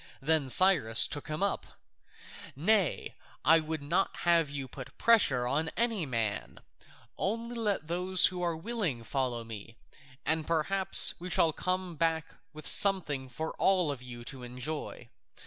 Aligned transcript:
Then 0.19 0.49
Cyrus 0.49 1.05
took 1.05 1.27
him 1.27 1.43
up: 1.43 1.77
"Nay, 2.55 3.13
I 3.45 3.59
would 3.59 3.83
not 3.83 4.17
have 4.23 4.49
you 4.49 4.67
put 4.67 4.97
pressure 4.97 5.45
on 5.47 5.69
any 5.77 6.07
man; 6.07 6.59
only 7.19 7.53
let 7.55 7.85
those 7.85 8.25
who 8.25 8.41
are 8.41 8.57
willing 8.57 9.03
follow 9.03 9.43
me, 9.43 9.75
and 10.25 10.47
perhaps 10.47 11.13
we 11.19 11.29
shall 11.29 11.53
come 11.53 11.97
back 11.97 12.33
with 12.51 12.65
something 12.65 13.29
for 13.29 13.51
all 13.59 13.91
of 13.91 14.01
you 14.01 14.23
to 14.25 14.41
enjoy. 14.41 15.07